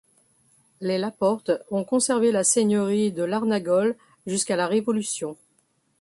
Les 0.79 0.97
Laporte 0.97 1.51
ont 1.69 1.83
conservé 1.83 2.31
la 2.31 2.43
seigneurie 2.43 3.11
de 3.11 3.21
Larnagol 3.21 3.95
jusqu'à 4.25 4.55
la 4.55 4.65
Révolution. 4.65 5.37